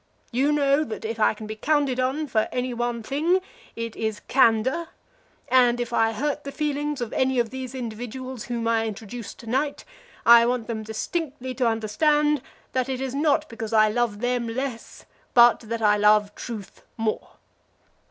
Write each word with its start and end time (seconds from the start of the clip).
You 0.31 0.51
know 0.51 0.83
that 0.83 1.05
if 1.05 1.19
I 1.19 1.35
can 1.35 1.45
be 1.45 1.55
counted 1.55 1.99
upon 1.99 2.25
for 2.25 2.47
any 2.51 2.73
one 2.73 3.03
thing 3.03 3.39
it 3.75 3.95
is 3.95 4.19
candor, 4.21 4.87
and 5.47 5.79
if 5.79 5.93
I 5.93 6.11
hurt 6.11 6.43
the 6.43 6.51
feelings 6.51 7.01
of 7.01 7.13
any 7.13 7.37
of 7.37 7.51
these 7.51 7.75
individuals 7.75 8.45
whom 8.45 8.67
I 8.67 8.87
introduce 8.87 9.35
to 9.35 9.45
night, 9.47 9.85
I 10.25 10.43
want 10.47 10.65
them 10.65 10.81
distinctly 10.81 11.53
to 11.53 11.67
understand 11.67 12.41
that 12.73 12.89
it 12.89 12.99
is 12.99 13.13
not 13.13 13.47
because 13.47 13.73
I 13.73 13.89
love 13.89 14.21
them 14.21 14.47
less, 14.47 15.05
but 15.35 15.59
that 15.59 15.83
I 15.83 15.97
love 15.97 16.33
truth 16.33 16.81
more. 16.97 17.33